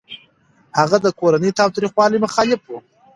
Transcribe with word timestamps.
هغه 0.79 0.97
د 1.01 1.07
کورني 1.19 1.51
تاوتريخوالي 1.59 2.17
مخالف 2.25 2.61
و. 2.67 2.71